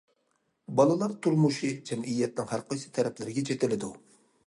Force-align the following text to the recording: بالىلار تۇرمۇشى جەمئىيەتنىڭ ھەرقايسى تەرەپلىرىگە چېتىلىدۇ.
بالىلار 0.79 1.13
تۇرمۇشى 1.27 1.71
جەمئىيەتنىڭ 1.91 2.51
ھەرقايسى 2.55 2.93
تەرەپلىرىگە 2.97 3.49
چېتىلىدۇ. 3.53 3.97